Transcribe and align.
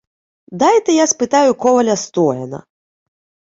—Дайте, 0.61 0.91
я 0.93 1.07
спитаю 1.07 1.55
коваля 1.55 1.95
Стояна. 1.95 2.63